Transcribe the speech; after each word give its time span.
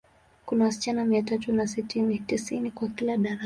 Kuna 0.45 0.65
wasichana 0.65 1.05
mia 1.05 1.21
tatu 1.23 1.53
na 1.53 1.67
sitini, 1.67 2.19
tisini 2.19 2.71
kwa 2.71 2.87
kila 2.87 3.17
darasa. 3.17 3.39